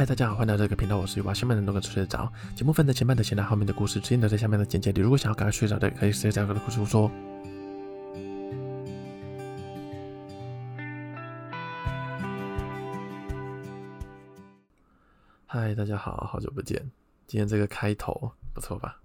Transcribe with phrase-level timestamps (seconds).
[0.00, 2.32] 嗨，大家好，欢迎来到这个频道，我是雨蛙，下面的人都可以睡得着。
[2.56, 5.00] 节目分在前半的闲聊，后面的故事，直接留在下面的简介里。
[5.02, 7.10] 如果想要赶快睡着的，可以直接在我的故事说。
[15.44, 16.80] 嗨，大家好，好久不见。
[17.26, 19.02] 今天这个开头不错吧？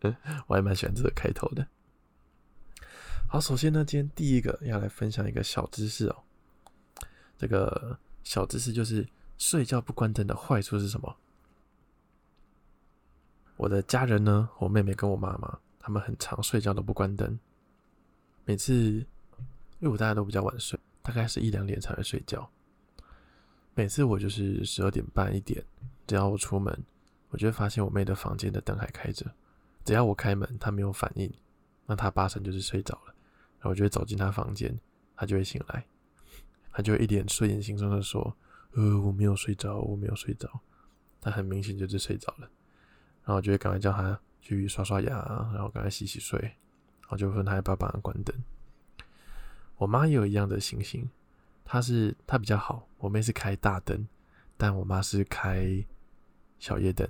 [0.48, 1.66] 我还蛮喜欢这个开头的。
[3.28, 6.16] 好，首先呢，今天第一个要来分享一个小知识哦。
[7.36, 9.06] 这个小知识就是。
[9.42, 11.16] 睡觉不关灯的坏处是什么？
[13.56, 17.36] 我的家人呢，我妹妹跟我妈妈，他们很常睡觉都不关灯。
[18.44, 19.04] 每次，因
[19.80, 22.48] 为我大家都比较晚睡，大概是一两点才会睡觉。
[23.74, 25.60] 每次我就是十二点半一点，
[26.06, 26.72] 只要我出门，
[27.30, 29.26] 我就会发现我妹的房间的灯还开着。
[29.84, 31.28] 只要我开门，她没有反应，
[31.84, 33.14] 那她八成就是睡着了。
[33.58, 34.72] 然后我就会走进她房间，
[35.16, 35.84] 她就会醒来，
[36.70, 38.32] 她就会一脸睡眼惺忪的说。
[38.74, 40.48] 呃，我没有睡着，我没有睡着，
[41.20, 42.48] 他很明显就是睡着了，
[43.22, 45.14] 然后就会赶快叫他去刷刷牙，
[45.52, 48.34] 然后赶快洗洗睡，然后就问他要不要帮他关灯。
[49.76, 51.06] 我妈也有一样的情形，
[51.66, 54.08] 她是她比较好，我妹是开大灯，
[54.56, 55.84] 但我妈是开
[56.58, 57.06] 小夜灯，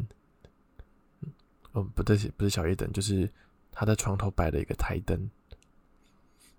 [1.75, 3.31] 嗯，不对，不是小夜灯，就是
[3.71, 5.31] 她在床头摆了一个台灯，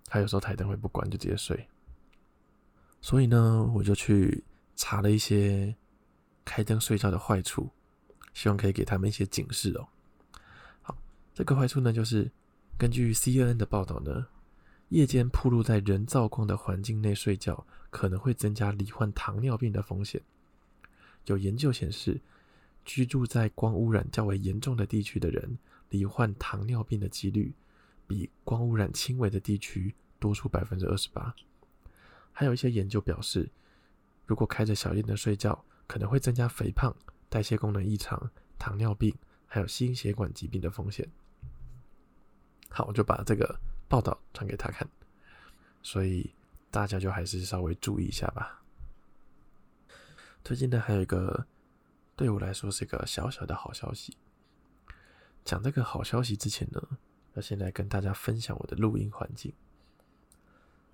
[0.06, 1.68] 她有时候台灯会不关就直接睡，
[3.02, 4.42] 所以呢，我就去。
[4.76, 5.76] 查了一些
[6.44, 7.70] 开灯睡觉的坏处，
[8.32, 9.88] 希望可以给他们一些警示哦。
[10.82, 10.96] 好，
[11.32, 12.30] 这个坏处呢，就是
[12.76, 14.26] 根据 CNN 的报道呢，
[14.88, 20.20] 夜间暴露在人造光的环境内睡觉，可能会增加罹患糖尿病的风险。
[21.26, 22.20] 有研究显示，
[22.84, 25.58] 居住在光污染较为严重的地区的人，
[25.88, 27.54] 罹患糖尿病的几率
[28.06, 31.34] 比光污染轻微的地区多出百分之二十八。
[32.32, 33.48] 还有一些研究表示，
[34.26, 36.94] 如果开着小夜灯睡觉，可能会增加肥胖、
[37.28, 39.14] 代谢功能异常、糖尿病，
[39.46, 41.06] 还有心血管疾病的风险。
[42.70, 44.88] 好，我就把这个报道传给他看，
[45.82, 46.34] 所以
[46.70, 48.62] 大家就还是稍微注意一下吧。
[50.42, 51.46] 最近呢，还有一个
[52.16, 54.16] 对我来说是一个小小的好消息。
[55.44, 56.82] 讲这个好消息之前呢，
[57.34, 59.52] 要先来跟大家分享我的录音环境。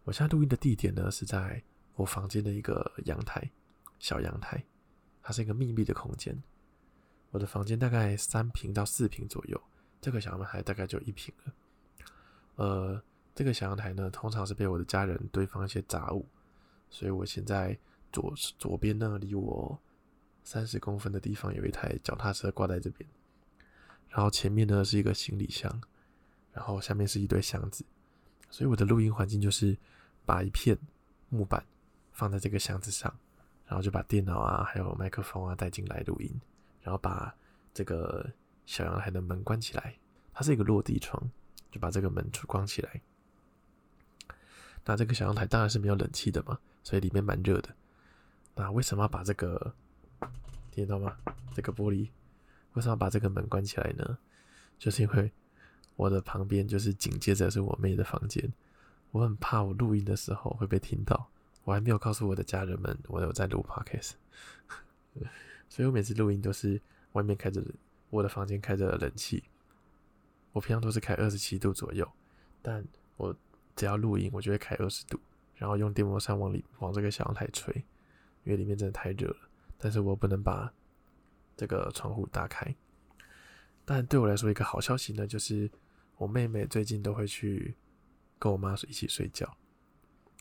[0.03, 1.63] 我现在录音的地点呢是在。
[2.01, 3.51] 我房间的一个阳台，
[3.99, 4.65] 小阳台，
[5.23, 6.43] 它是一个密闭的空间。
[7.31, 9.63] 我的房间大概三平到四平左右，
[10.01, 11.53] 这个小阳台大概就一平了。
[12.57, 13.03] 呃，
[13.35, 16.27] 这个小阳台呢，通常是被我的家人堆放一些杂物，
[16.89, 17.79] 所以我现在
[18.11, 19.79] 左左边呢，离我
[20.43, 23.07] 三十公分的地方有一台脚踏车挂在这边，
[24.09, 25.83] 然后前面呢是一个行李箱，
[26.55, 27.85] 然后下面是一堆箱子，
[28.49, 29.77] 所以我的录音环境就是
[30.25, 30.79] 把一片
[31.29, 31.63] 木板。
[32.21, 33.11] 放在这个箱子上，
[33.67, 36.31] 然后就把电脑啊，还有麦克风啊带进来录音，
[36.83, 37.35] 然后把
[37.73, 38.31] 这个
[38.67, 39.95] 小阳台的门关起来。
[40.35, 41.31] 它是一个落地窗，
[41.71, 43.01] 就把这个门关起来。
[44.85, 47.75] 那这个小阳台当然是没有冷气的嘛，所以里面蛮热的。
[48.55, 49.75] 那为什么要把这个
[50.71, 51.17] 听得到吗？
[51.55, 52.11] 这个玻璃
[52.75, 54.19] 为什么要把这个门关起来呢？
[54.79, 55.33] 就是因为
[55.97, 58.53] 我的旁边就是紧接着是我妹的房间，
[59.11, 61.31] 我很怕我录音的时候会被听到。
[61.65, 64.13] 我还没有告诉我的家人们，我有在录 podcast，
[65.69, 66.81] 所以我每次录音都是
[67.13, 67.63] 外面开着，
[68.09, 69.45] 我的房间开着冷气。
[70.53, 72.11] 我平常都是开二十七度左右，
[72.61, 72.85] 但
[73.17, 73.37] 我
[73.77, 75.21] 只要录音，我就会开二十度，
[75.55, 77.73] 然后用电风扇往里往这个小阳台吹，
[78.45, 79.37] 因为里面真的太热了。
[79.79, 80.73] 但是我不能把
[81.57, 82.75] 这个窗户打开。
[83.85, 85.71] 但对我来说，一个好消息呢，就是
[86.17, 87.75] 我妹妹最近都会去
[88.39, 89.57] 跟我妈一起睡觉。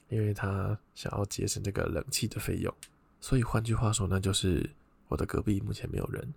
[0.10, 2.74] 因为他想要节省这个冷气的费用，
[3.22, 4.70] 所以换句话说呢，就是
[5.08, 6.34] 我的隔壁目前没有人，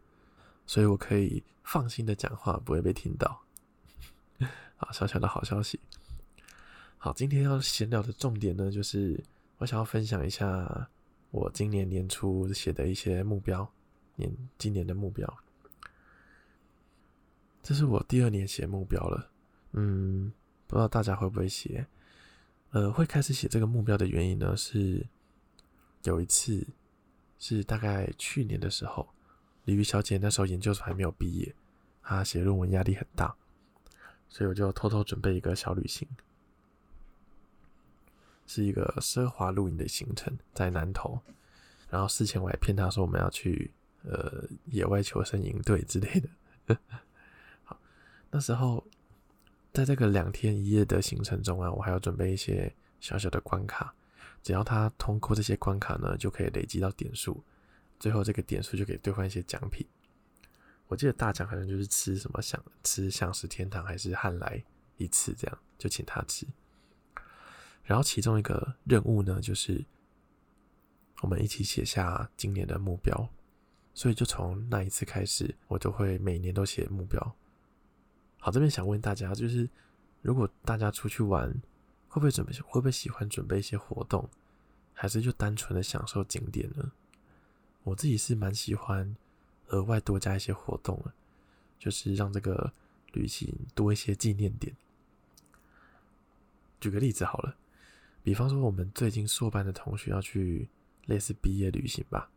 [0.66, 3.42] 所以我可以放心的讲话，不会被听到。
[4.76, 5.80] 好， 小小的好消息。
[6.98, 9.22] 好，今天要闲聊的重点呢，就是
[9.58, 10.88] 我想要分享一下
[11.30, 13.68] 我今年年初写的一些目标，
[14.16, 15.38] 年今年的目标。
[17.62, 19.30] 这是我第二年写目标了，
[19.72, 20.32] 嗯，
[20.66, 21.86] 不知道大家会不会写。
[22.72, 25.06] 呃，会开始写这个目标的原因呢，是
[26.04, 26.66] 有一次
[27.38, 29.10] 是大概去年的时候，
[29.66, 31.54] 鲤鱼小姐那时候研究所还没有毕业，
[32.02, 33.34] 她写论文压力很大，
[34.26, 36.08] 所以我就偷偷准备一个小旅行，
[38.46, 41.20] 是一个奢华露营的行程，在南投，
[41.90, 43.70] 然后事前我还骗她说我们要去
[44.04, 46.22] 呃野外求生营队之类
[46.66, 46.78] 的，
[47.64, 47.78] 好，
[48.30, 48.82] 那时候。
[49.72, 53.94] 在这个两天一夜的行程中啊，我还要准备一些小小的关卡，
[54.42, 57.42] 只要他通过这些关卡呢，就可以累积到点数，
[57.98, 59.86] 最后这个点数就可以兑换一些奖品。
[60.88, 64.62] 我记得大奖好像就是吃什么想吃想食天堂还是汉来
[64.98, 66.46] 一次这样，就请他吃。
[67.82, 69.84] 然后其中一个任务呢，就是
[71.22, 73.28] 我们一起写下今年的目标。
[73.94, 77.36] 所以就从那一次开始，我就会每年都写目标。
[78.44, 79.70] 好，这边想问大家，就是
[80.20, 81.48] 如果大家出去玩，
[82.08, 84.28] 会不会准备会不会喜欢准备一些活动，
[84.92, 86.90] 还是就单纯的享受景点呢？
[87.84, 89.16] 我自己是蛮喜欢
[89.68, 91.12] 额外多加一些活动的，
[91.78, 92.72] 就是让这个
[93.12, 94.74] 旅行多一些纪念点。
[96.80, 97.54] 举个例子好了，
[98.24, 100.68] 比方说我们最近硕班的同学要去
[101.06, 102.28] 类似毕业旅行吧。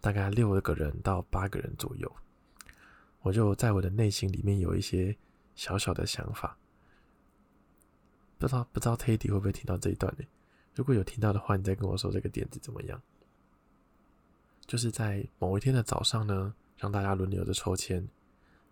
[0.00, 2.16] 大概六个人到八个人左右，
[3.22, 5.16] 我就在我的内心里面有一些
[5.58, 6.56] 小小的想法，
[8.38, 10.24] 不知道不知道 Teddy 会不会听到这一段呢？
[10.76, 13.02] 如果有听到的话，你再跟我说这个点子怎么样？
[14.68, 18.06] 就是在某一天的早上呢，让大家轮流的抽签，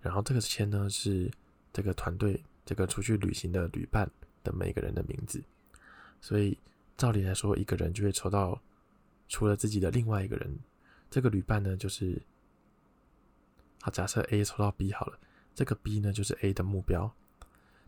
[0.01, 1.29] 然后这个签呢是
[1.73, 4.09] 这个团队这个出去旅行的旅伴
[4.45, 5.43] 的每个人的名字，
[6.21, 6.57] 所以
[6.97, 8.63] 照理来说，一个人就会抽到
[9.29, 10.57] 除了自己的另外一个人。
[11.11, 12.23] 这个旅伴呢，就是
[13.81, 15.19] 好，假设 A 抽到 B 好了，
[15.57, 17.11] 这个 B 呢就是 A 的目标，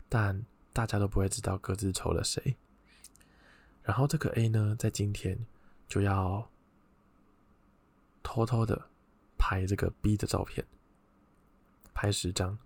[0.09, 0.43] 但
[0.73, 2.57] 大家都不会知道各自抽了谁。
[3.83, 5.37] 然后这个 A 呢，在今天
[5.87, 6.49] 就要
[8.23, 8.89] 偷偷的
[9.37, 10.65] 拍这个 B 的照片，
[11.93, 12.57] 拍十张，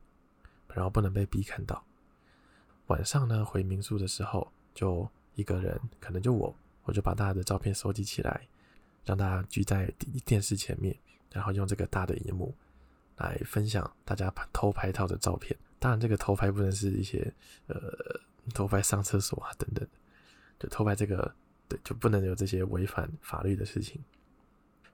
[0.69, 1.83] 然后不能被 B 看到。
[2.87, 8.47] 晚上呢，回民宿的时候，就一个人，可能就我，我就把大家的照片收集起来。
[9.05, 10.97] 让大家聚在电视前面，
[11.29, 12.55] 然后用这个大的荧幕
[13.17, 15.57] 来分享大家偷拍到的照片。
[15.79, 17.33] 当然，这个偷拍不能是一些
[17.67, 17.75] 呃
[18.53, 19.85] 偷拍上厕所啊等等，
[20.57, 21.33] 就偷拍这个
[21.67, 24.01] 对，就不能有这些违反法律的事情。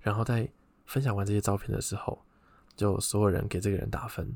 [0.01, 0.49] 然后在
[0.85, 2.19] 分享完这些照片的时候，
[2.75, 4.35] 就所有人给这个人打分，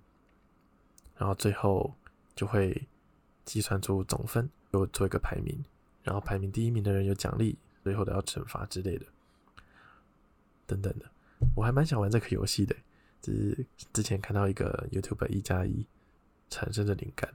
[1.15, 1.95] 然后最后
[2.35, 2.87] 就会
[3.45, 5.63] 计算出总分，又做一个排名，
[6.03, 9.05] 然后排名第一名的人有奖励，最后的要惩罚之类的。
[10.67, 11.09] 等等的，
[11.55, 12.75] 我还蛮想玩这个游戏的，
[13.31, 15.85] 是之前看到一个 YouTube 一加一
[16.49, 17.31] 产生的灵感，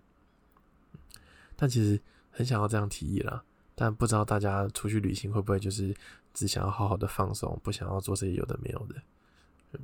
[1.57, 2.01] 但其实
[2.31, 3.43] 很想要这样提议啦，
[3.75, 5.95] 但不知道大家出去旅行会不会就是
[6.35, 9.01] 只想要好好的放松，不想要做这些有的没有的，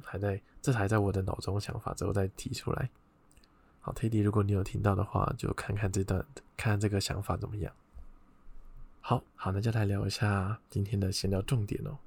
[0.03, 2.91] 还在这还在我的脑中想法之后再提出来。
[3.81, 6.25] 好，Teddy，如果你有听到的话，就看看这段，
[6.57, 7.73] 看看这个想法怎么样。
[9.01, 11.99] 好好，那就来聊一下今天的闲聊重点哦。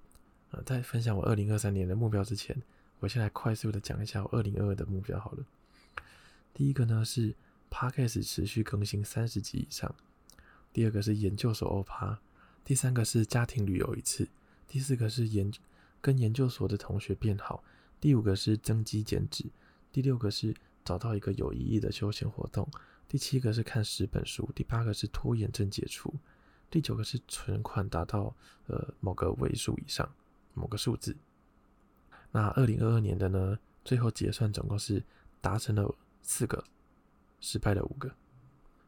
[0.50, 2.60] 呃，在分享我二零二三年的目标之前，
[3.00, 5.46] 我先来快速的讲一下我二零二二的目标好了。
[6.54, 7.36] 第一个呢是
[7.70, 9.94] Podcast 持续更新三十集以上，
[10.74, 12.20] 第二个是研究所欧趴，
[12.66, 14.28] 第三个是家庭旅游一次，
[14.68, 15.52] 第四个是研
[16.02, 17.64] 跟研究所的同学变好，
[18.02, 19.46] 第五个是增肌减脂，
[19.92, 22.68] 第六个是找到一个有意义的休闲活动，
[23.08, 26.12] 第七个是看十本书，第八个是拖延症解除，
[26.72, 28.34] 第九个是存款达到
[28.66, 30.10] 呃某个位数以上。
[30.54, 31.16] 某个数字，
[32.32, 33.58] 那二零二二年的呢？
[33.84, 35.02] 最后结算总共是
[35.40, 36.62] 达成了四个，
[37.40, 38.10] 失败了五个。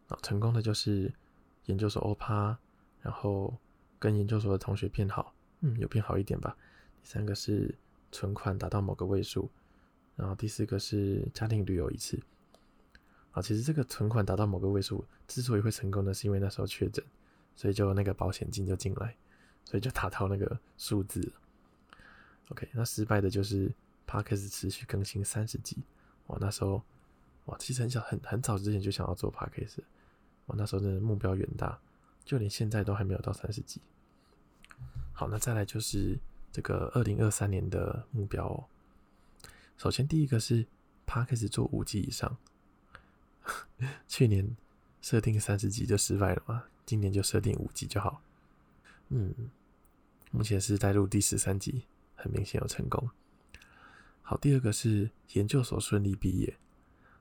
[0.09, 1.09] 啊，成功的就是
[1.67, 2.57] 研究所欧趴，
[3.01, 3.55] 然后
[3.97, 6.57] 跟研究所的同学变好，嗯，有变好一点吧。
[7.01, 7.73] 第三个是
[8.11, 9.49] 存款达到某个位数，
[10.17, 12.19] 然后第四个是家庭旅游一次。
[13.31, 17.01] 啊，其实这个存款达到某个位数，之所以会成功呢，是因为那时候确诊，
[17.55, 19.15] 所以就那个保险金就进来，
[19.63, 21.31] 所以就达到那个数字。
[22.49, 23.71] OK，那失败的就是
[24.07, 25.77] Parkes 持续更新三十集，
[26.27, 26.81] 哇，那时候
[27.45, 29.79] 哇，其实很小很很早之前就想要做 Podcast，
[30.47, 31.79] 哇，那时候真的目标远大，
[32.25, 33.79] 就连现在都还没有到三十集。
[35.13, 36.17] 好，那再来就是
[36.51, 38.65] 这个二零二三年的目标哦。
[39.77, 40.65] 首先第一个是
[41.05, 42.37] Parkes 做五集以上，
[44.07, 44.57] 去年
[45.01, 48.21] 设定三十集就失败了嘛，今年就设定五集就好。
[49.09, 49.51] 嗯，
[50.31, 51.83] 目前是在录第十三集。
[52.19, 53.09] 很明显有成功。
[54.21, 56.57] 好，第二个是研究所顺利毕业，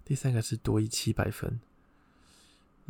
[0.05, 1.59] 第三个是多一七百分。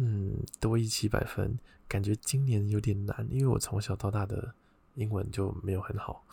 [0.01, 4.55] 嗯，多一七百分，感觉今年有点难，因为我从小到大的
[4.95, 6.25] 英文就没有很好，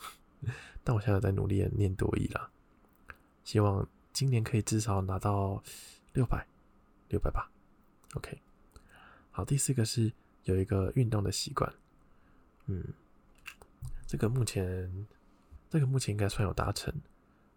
[0.82, 2.50] 但我现在在努力念多一啦，
[3.44, 5.62] 希望今年可以至少拿到
[6.12, 6.46] 六百，
[7.08, 7.50] 六百吧。
[8.14, 8.40] OK，
[9.30, 10.12] 好，第四个是
[10.44, 11.72] 有一个运动的习惯，
[12.66, 12.84] 嗯，
[14.06, 15.06] 这个目前。
[15.68, 16.92] 这个目前应该算有达成。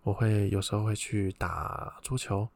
[0.04, 2.48] 我会有时候会去打桌球，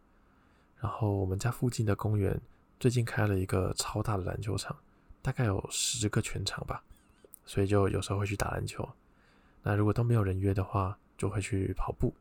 [0.80, 2.40] 然后我们家附近的公园
[2.80, 4.76] 最近开了一个超大的篮球场，
[5.22, 6.84] 大概有十个全场吧，
[7.46, 8.88] 所以就有时候会去打篮球。
[9.62, 12.14] 那如果都没有人约的话，就会去跑步。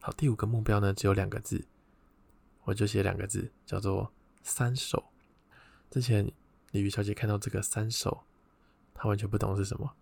[0.00, 1.66] 好，第五个目标呢，只有两个字，
[2.64, 4.12] 我就写两个字，叫做
[4.42, 5.02] 三手。
[5.90, 6.30] 之前
[6.70, 8.22] 鲤鱼小姐看到这个三手，
[8.94, 9.94] 她完全不懂是什么，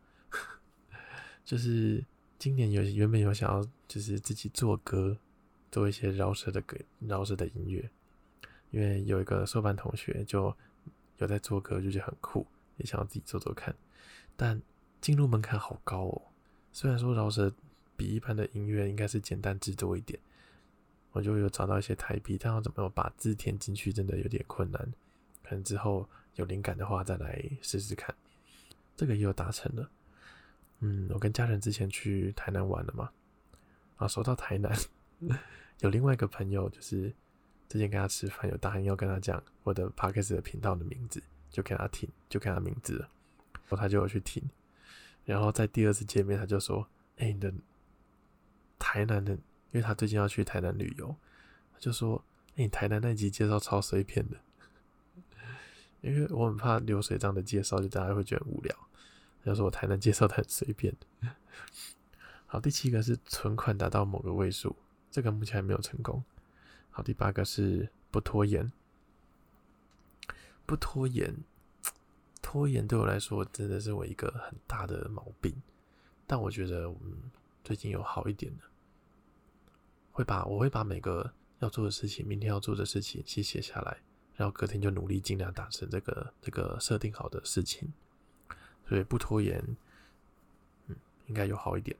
[1.46, 2.04] 就是
[2.40, 5.16] 今年有原本有想要就是自己做歌，
[5.70, 7.88] 做一些饶舌的歌，饶舌的音乐，
[8.72, 10.54] 因为有一个硕班同学就
[11.18, 12.44] 有在做歌，就觉得很酷，
[12.78, 13.74] 也想要自己做做看，
[14.36, 14.60] 但
[15.00, 16.22] 进入门槛好高哦。
[16.72, 17.50] 虽然说饶舌
[17.96, 20.18] 比一般的音乐应该是简单制作一点，
[21.12, 24.92] 我就有找到一些台币，但要怎么把字填进去，真的有点困难。
[25.44, 28.12] 可能之后有灵感的话，再来试试看。
[28.96, 29.88] 这个也有达成了。
[30.80, 33.10] 嗯，我跟家人之前去台南玩了嘛。
[33.96, 34.70] 啊，说到台南，
[35.80, 37.12] 有另外一个朋友，就是
[37.68, 43.08] 之前跟他吃饭，有答应要跟他讲我的 Podcast 的频道的名字，就给他听，就给他名字了。
[43.68, 44.42] 然后他就有去听。
[45.24, 46.86] 然后在第二次见面，他就说
[47.18, 47.52] ：“哎、你的
[48.78, 49.40] 台南的，因
[49.72, 51.16] 为他最近要去台南旅游，
[51.72, 52.22] 他就说
[52.54, 54.36] ：‘哎、你台南那集介绍超碎片的。
[56.02, 58.85] ’因为我很怕流水账的介绍，就大家会觉得无聊。
[59.46, 60.94] 要是我台南介绍的很随便。
[62.46, 64.74] 好，第七个是存款达到某个位数，
[65.10, 66.22] 这个目前还没有成功。
[66.90, 68.70] 好，第八个是不拖延，
[70.64, 71.34] 不拖延，
[72.42, 75.54] 拖延对我来说真的是我一个很大的毛病。
[76.26, 77.30] 但我觉得，嗯，
[77.62, 78.64] 最近有好一点的，
[80.10, 83.98] 会把我会把每个要做的事情，明天要做的事情，先写下来。
[84.34, 87.92] 然后隔天就努力尽量达成这个这个设定好的事情，
[88.88, 89.62] 所以不拖延，
[90.86, 91.96] 嗯，应该有好一点。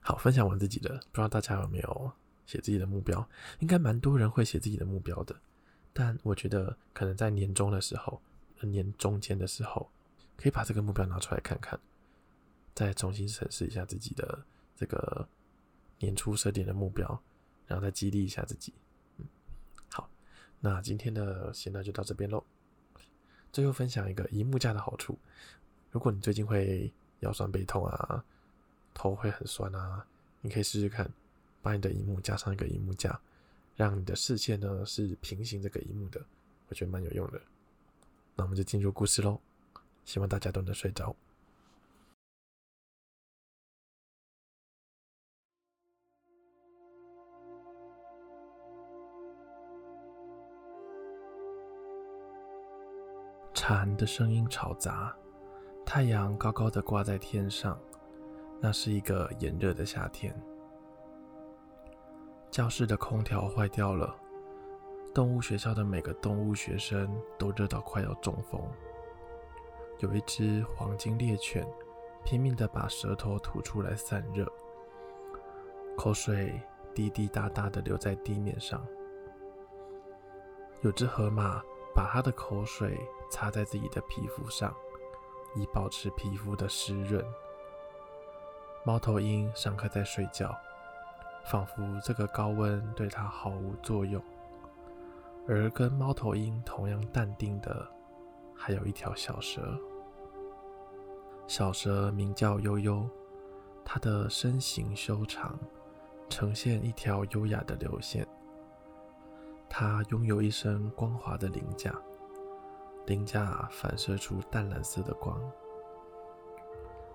[0.00, 2.12] 好，分享完自己的，不知道大家有没有
[2.46, 3.28] 写自己的目标？
[3.58, 5.36] 应该蛮多人会写自己的目标的，
[5.92, 8.20] 但我觉得可能在年终的时候，
[8.60, 9.90] 年中间的时候，
[10.36, 11.78] 可以把这个目标拿出来看看，
[12.74, 14.42] 再重新审视一下自己的
[14.74, 15.28] 这个
[15.98, 17.20] 年初设定的目标，
[17.66, 18.72] 然后再激励一下自己。
[19.18, 19.26] 嗯，
[19.90, 20.08] 好
[20.60, 22.42] 那今天的闲聊就到这边喽。
[23.52, 25.18] 最后分享一个萤幕架的好处：
[25.90, 28.22] 如果你最近会腰酸背痛啊，
[28.92, 30.06] 头会很酸啊，
[30.40, 31.10] 你可以试试看，
[31.62, 33.18] 把你的荧幕加上一个荧幕架，
[33.74, 36.20] 让你的视线呢是平行这个荧幕的，
[36.68, 37.40] 我觉得蛮有用的。
[38.36, 39.40] 那我们就进入故事喽，
[40.04, 41.16] 希望大家都能睡着。
[53.54, 55.14] 蝉的声音吵杂，
[55.90, 57.80] 太阳高高的挂在天上，
[58.60, 60.38] 那是一个炎热的夏天。
[62.50, 64.14] 教室的空调坏掉了，
[65.14, 68.60] 动物学校的每个动物学生都热到快要中风。
[70.00, 71.66] 有一只黄金猎犬
[72.22, 74.46] 拼命的把舌头吐出来散热，
[75.96, 76.60] 口水
[76.94, 78.86] 滴滴答答的流在地面上。
[80.82, 81.62] 有只河马
[81.94, 83.00] 把它的口水。
[83.30, 84.74] 擦在自己的皮肤上，
[85.54, 87.24] 以保持皮肤的湿润。
[88.84, 90.56] 猫头鹰上课在睡觉，
[91.44, 94.22] 仿佛这个高温对它毫无作用。
[95.46, 97.86] 而跟猫头鹰同样淡定的，
[98.54, 99.78] 还有一条小蛇。
[101.46, 103.08] 小蛇名叫悠悠，
[103.84, 105.58] 它的身形修长，
[106.28, 108.26] 呈现一条优雅的流线。
[109.68, 111.94] 它拥有一身光滑的鳞甲。
[113.08, 115.40] 鳞甲反射出淡蓝色的光，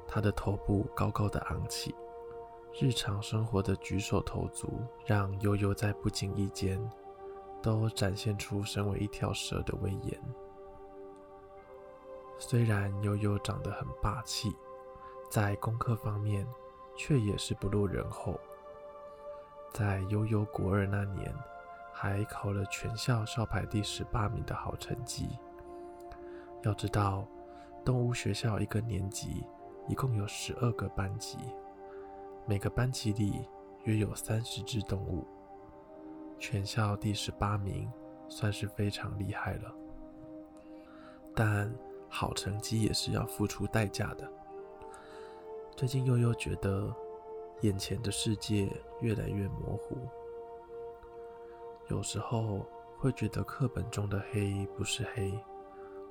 [0.08, 1.94] 它的头部高高的昂起，
[2.82, 6.82] 日常生活的举手投足让悠悠在不经意间
[7.62, 10.20] 都展现出身为一条蛇的威严。
[12.40, 14.52] 虽然悠悠长得很霸气，
[15.30, 16.44] 在功课方面
[16.98, 18.40] 却也是不落人后。
[19.72, 21.32] 在悠悠国二那年，
[21.94, 25.30] 还考了全校校排第十八名的好成绩。
[26.64, 27.28] 要知道，
[27.84, 29.46] 动物学校一个年级
[29.88, 31.38] 一共有十二个班级，
[32.46, 33.48] 每个班级里
[33.84, 35.28] 约有三十只动物，
[36.40, 37.92] 全校第十八名
[38.30, 39.74] 算是非常厉害了。
[41.36, 41.70] 但
[42.08, 44.32] 好成绩也是要付出代价的。
[45.76, 46.96] 最近悠悠觉得
[47.62, 48.70] 眼前的世界
[49.02, 49.98] 越来越模糊，
[51.90, 52.66] 有时候
[52.98, 55.38] 会觉得课本中的黑不是黑。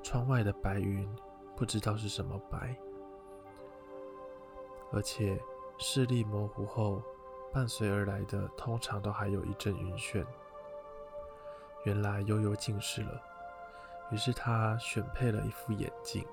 [0.03, 1.09] 窗外的白云，
[1.57, 2.77] 不知道是什么白，
[4.91, 5.41] 而且
[5.79, 7.03] 视力模糊后，
[7.53, 10.27] 伴随而来的通常都还有一阵晕眩。
[11.85, 13.21] 原来悠悠近视了，
[14.11, 16.25] 于是他选配了一副眼镜。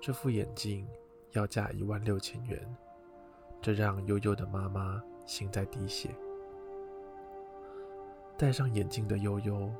[0.00, 0.88] 这副眼镜
[1.32, 2.76] 要价一万六千元，
[3.60, 6.14] 这让悠悠的妈妈心在滴血。
[8.38, 9.70] 戴上眼镜的悠悠，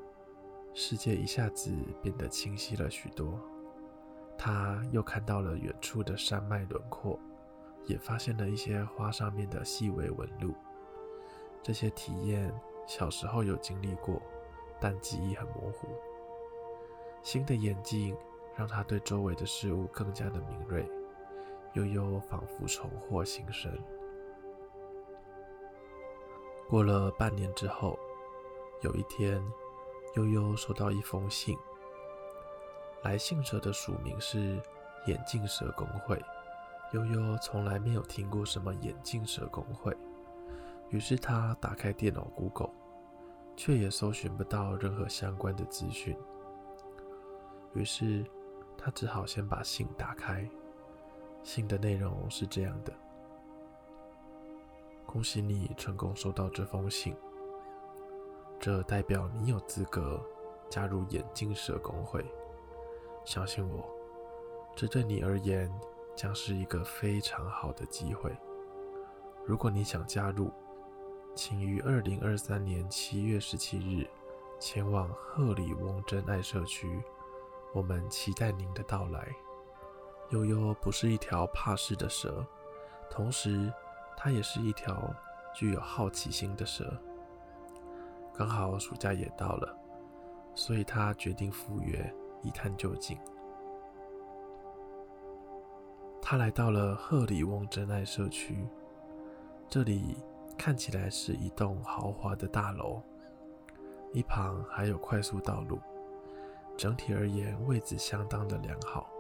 [0.72, 1.70] 世界一下子
[2.02, 3.38] 变得清晰了许多。
[4.38, 7.18] 他又看到了远处的山脉轮廓，
[7.86, 10.54] 也发现了一些花上面的细微纹路。
[11.62, 12.52] 这些体验
[12.86, 14.22] 小时候有经历过，
[14.80, 15.88] 但记忆很模糊。
[17.22, 18.16] 新的眼镜
[18.56, 20.88] 让他对周围的事物更加的敏锐。
[21.74, 23.72] 悠悠仿佛重获新生。
[26.68, 27.98] 过了半年之后。
[28.82, 29.38] 有一天，
[30.14, 31.56] 悠悠收到一封信。
[33.02, 34.60] 来信者的署名是
[35.06, 36.22] “眼镜蛇工会”。
[36.92, 39.96] 悠悠从来没有听过什么眼镜蛇工会，
[40.88, 42.72] 于是他打开电脑 Google，
[43.56, 46.16] 却也搜寻不到任何相关的资讯。
[47.74, 48.24] 于是
[48.76, 50.44] 他只好先把信打开。
[51.44, 52.92] 信的内容是这样的
[55.06, 57.14] ：“恭喜你成功收到这封信。”
[58.60, 60.22] 这代表你有资格
[60.68, 62.22] 加入眼镜蛇公会。
[63.24, 63.88] 相信我，
[64.76, 65.72] 这对你而言
[66.14, 68.36] 将是一个非常好的机会。
[69.46, 70.52] 如果你想加入，
[71.34, 74.06] 请于二零二三年七月十七日
[74.58, 77.02] 前往鹤里翁真爱社区。
[77.72, 79.26] 我们期待您的到来。
[80.30, 82.44] 悠悠不是一条怕事的蛇，
[83.10, 83.72] 同时
[84.16, 85.12] 它也是一条
[85.54, 86.92] 具有好奇心的蛇。
[88.40, 89.76] 刚好暑假也到了，
[90.54, 92.11] 所以他决定赴约
[92.42, 93.18] 一探究竟。
[96.23, 98.66] 他来到了鹤里翁真爱社区，
[99.68, 100.16] 这里
[100.56, 103.02] 看起来是一栋豪华的大楼，
[104.14, 105.78] 一旁还有快速道路，
[106.78, 109.11] 整体而言位置相当的良好。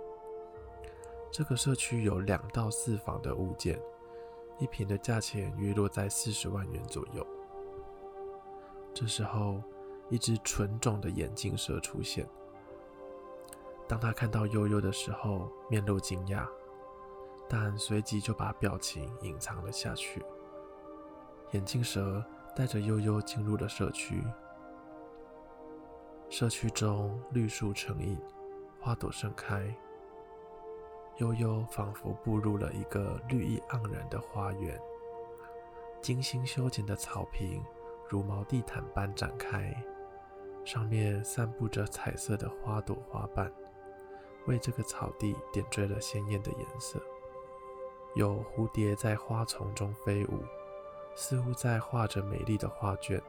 [1.30, 3.78] 这个社区有两到四房的物件，
[4.58, 7.26] 一平的价钱约落在四十万元左右。
[8.92, 9.62] 这时候，
[10.08, 12.28] 一只纯种的眼镜蛇出现。
[13.88, 16.46] 当他看到悠悠的时候，面露惊讶，
[17.48, 20.24] 但随即就把表情隐藏了下去。
[21.52, 22.24] 眼镜蛇
[22.54, 24.22] 带着悠悠进入了社区。
[26.28, 28.16] 社区中绿树成荫，
[28.80, 29.74] 花朵盛开。
[31.16, 34.80] 悠悠仿佛步入了一个绿意盎然的花园，
[36.00, 37.62] 精心修剪的草坪。
[38.10, 39.72] 如毛地毯般展开，
[40.64, 43.48] 上面散布着彩色的花朵花瓣，
[44.48, 47.00] 为这个草地点缀了鲜艳的颜色。
[48.16, 50.42] 有蝴蝶在花丛中飞舞，
[51.14, 53.22] 似乎在画着美丽的画卷。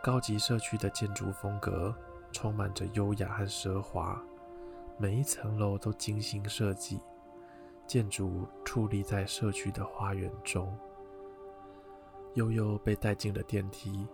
[0.00, 1.92] 高级社区的建筑风格
[2.30, 4.22] 充满着优雅和奢华，
[4.96, 7.00] 每一层楼都精心设计，
[7.88, 10.78] 建筑矗立在社区的花园中。
[12.34, 14.06] 悠悠被带进了电梯，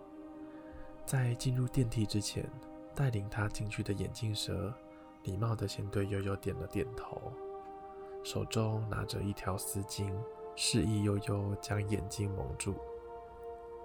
[1.05, 2.47] 在进入电梯之前，
[2.95, 4.73] 带领他进去的眼镜蛇
[5.23, 7.19] 礼貌的先对悠悠点了点头，
[8.23, 10.13] 手中拿着一条丝巾，
[10.55, 12.75] 示意悠悠将眼睛蒙住。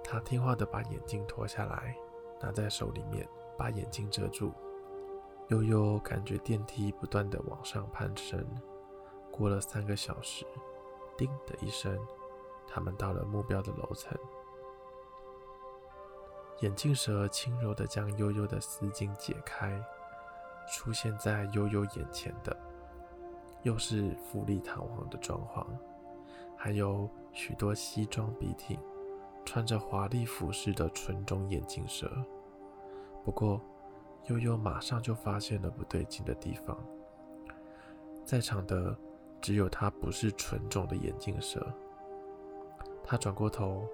[0.04, 1.96] 他听话的把眼镜脱下来，
[2.40, 4.52] 拿在手里面，把眼睛遮住。
[5.48, 8.44] 悠悠感觉电梯不断的往上攀升，
[9.30, 10.44] 过了三个小时，
[11.16, 11.96] 叮的一声。
[12.68, 14.16] 他们到了目标的楼层，
[16.60, 19.80] 眼镜蛇轻柔地将悠悠的丝巾解开，
[20.68, 22.56] 出现在悠悠眼前的，
[23.62, 25.66] 又是富丽堂皇的装潢，
[26.56, 28.78] 还有许多西装笔挺、
[29.44, 32.10] 穿着华丽服饰的纯种眼镜蛇。
[33.24, 33.60] 不过，
[34.26, 36.76] 悠悠马上就发现了不对劲的地方，
[38.24, 38.96] 在场的
[39.40, 41.64] 只有他不是纯种的眼镜蛇。
[43.06, 43.88] 他转过头，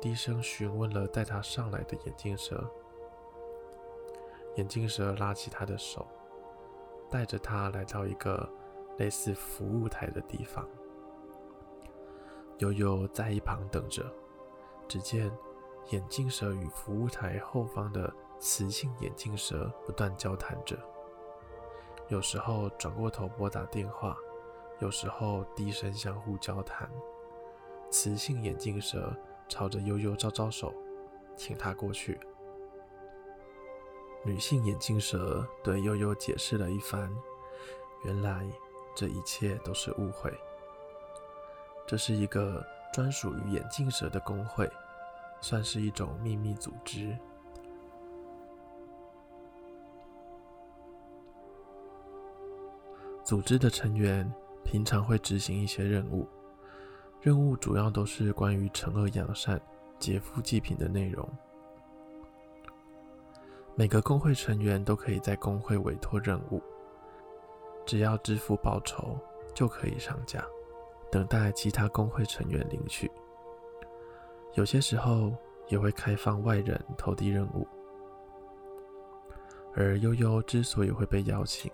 [0.00, 2.62] 低声询问了带他上来的眼镜蛇。
[4.56, 6.06] 眼镜蛇拉起他的手，
[7.10, 8.48] 带着他来到一个
[8.98, 10.68] 类似服务台的地方。
[12.58, 14.04] 悠悠在一旁等着。
[14.86, 15.32] 只见
[15.88, 20.76] 眼镜蛇与服务台后方的雌性眼镜蛇不断交谈着，
[22.08, 24.14] 有时候转过头拨打电话，
[24.80, 26.86] 有时候低声相互交谈。
[27.94, 29.16] 雌性眼镜蛇
[29.48, 30.74] 朝着悠悠招招手，
[31.36, 32.18] 请他过去。
[34.24, 37.08] 女性眼镜蛇对悠悠解释了一番，
[38.04, 38.44] 原来
[38.96, 40.28] 这一切都是误会。
[41.86, 44.68] 这是一个专属于眼镜蛇的公会，
[45.40, 47.16] 算是一种秘密组织。
[53.22, 54.28] 组织的成员
[54.64, 56.26] 平常会执行一些任务。
[57.24, 59.58] 任务主要都是关于惩恶扬善、
[59.98, 61.26] 劫富济贫的内容。
[63.74, 66.62] 每个工会成员都可以在工会委托任务，
[67.86, 69.18] 只要支付报酬
[69.54, 70.44] 就可以上架，
[71.10, 73.10] 等待其他工会成员领取。
[74.52, 75.32] 有些时候
[75.68, 77.66] 也会开放外人投递任务。
[79.74, 81.72] 而悠悠之所以会被邀请，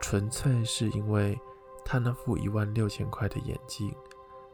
[0.00, 1.34] 纯粹是因为
[1.82, 3.90] 他那副一万六千块的眼镜，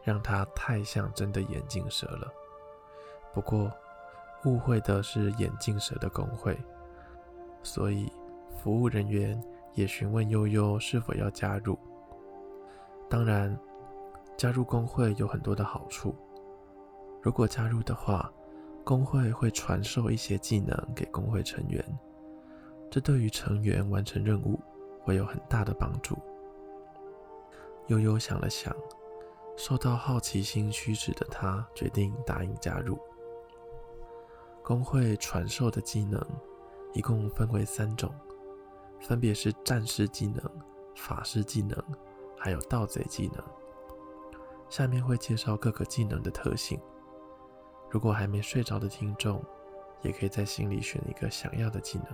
[0.02, 2.32] 让他太像真的眼镜蛇了。
[3.32, 3.70] 不过，
[4.44, 6.58] 误会的是眼镜蛇的工会，
[7.62, 8.10] 所以
[8.56, 9.40] 服务人员
[9.74, 11.78] 也询问悠悠是否要加入。
[13.08, 13.56] 当然，
[14.36, 16.14] 加入工会有很多的好处。
[17.22, 18.32] 如果加入的话，
[18.82, 21.84] 工会会传授一些技能给工会成员。
[22.90, 24.58] 这对于成员完成任务
[25.02, 26.18] 会有很大的帮助。
[27.88, 28.74] 悠悠想了想，
[29.60, 32.98] 受到好奇心驱使的他决定答应加入。
[34.62, 36.18] 公会传授的技能
[36.94, 38.10] 一共分为三种，
[39.02, 40.42] 分别是战士技能、
[40.96, 41.76] 法师技能，
[42.38, 43.44] 还有盗贼技能。
[44.70, 46.80] 下面会介绍各个技能的特性。
[47.90, 49.44] 如果还没睡着的听众，
[50.00, 52.06] 也可以在心里选一个想要的技能。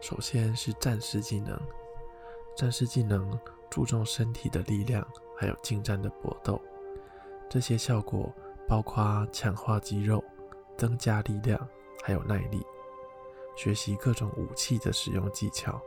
[0.00, 1.60] 首先是战士技能，
[2.56, 3.38] 战士技能
[3.70, 5.06] 注重身体的力量，
[5.36, 6.60] 还有近战的搏斗。
[7.48, 8.32] 这些效果
[8.68, 10.22] 包括强化肌肉、
[10.76, 11.68] 增加力量，
[12.02, 12.60] 还有耐力。
[13.56, 15.80] 学习各种武器的使用技巧。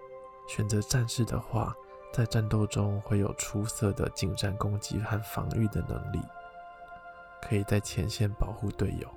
[0.47, 1.73] 选择战士的话，
[2.11, 6.19] 在战斗中会有出色的近战攻击和防御的能力，
[7.41, 9.07] 可以在前线保护队友。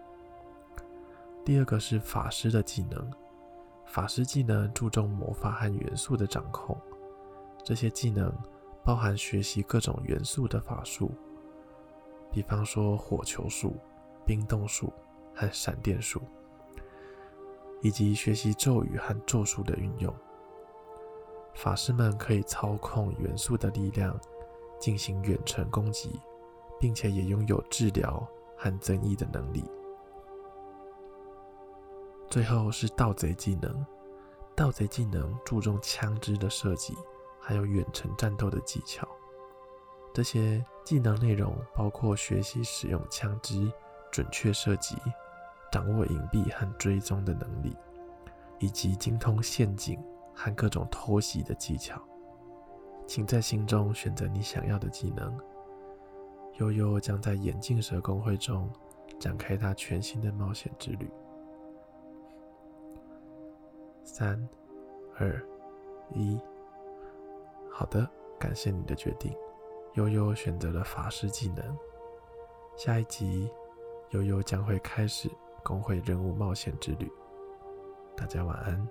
[1.45, 3.11] 第二个是法师的技能。
[3.87, 6.77] 法师技能注重魔法和元素的掌控，
[7.65, 8.33] 这些技能
[8.87, 11.11] 包含学习各种元素的法术，
[12.31, 13.75] 比方说火球术、
[14.25, 14.93] 冰冻术
[15.35, 16.23] 和闪电术，
[17.83, 20.15] 以及学习咒语和咒术的运用。
[21.53, 24.17] 法师们可以操控元素的力量
[24.79, 26.21] 进行远程攻击，
[26.79, 28.25] 并且也拥有治疗
[28.57, 29.65] 和增益的能力。
[32.31, 33.85] 最后是盗贼技能，
[34.55, 36.95] 盗贼技能注重枪支的设计，
[37.47, 39.07] 还有远程战斗的技巧。
[40.13, 43.71] 这些技能内容包括学习使用枪支、
[44.11, 44.97] 准确射击、
[45.71, 47.77] 掌握隐蔽和追踪的能力，
[48.59, 50.03] 以及精通陷阱
[50.35, 52.03] 和各种偷袭的技巧。
[53.07, 55.39] 请在心中选择你想要的技能。
[56.55, 58.69] 悠悠将在眼镜蛇公会中
[59.21, 61.09] 展开他全新的冒险之旅。
[64.03, 64.49] 三、
[65.19, 65.41] 二、
[66.15, 66.41] 一，
[67.79, 68.09] 好的，
[68.39, 69.37] 感谢你的决定。
[69.97, 71.77] 悠悠选择了法师技能。
[72.75, 73.51] 下一集，
[74.13, 75.29] 悠悠将会开始
[75.63, 77.07] 工会任务冒险之旅。
[78.17, 78.89] 大家晚安。